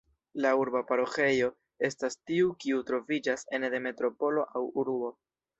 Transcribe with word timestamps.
La 0.43 0.51
urba 0.61 0.79
paroĥejo 0.91 1.49
estas 1.89 2.17
tiu 2.31 2.51
kiu 2.65 2.81
troviĝas 2.89 3.47
ene 3.59 3.73
de 3.75 3.85
metropolo 3.89 4.51
aŭ 4.51 4.65
urbo. 4.85 5.17